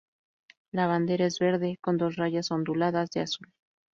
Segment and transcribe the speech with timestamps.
[0.71, 3.53] La bandera es verde, con dos rayas onduladas de azul.